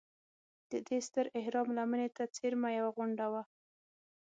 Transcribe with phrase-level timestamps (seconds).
[0.71, 3.43] د دې ستر اهرام لمنې ته څېرمه یوه غونډه وه.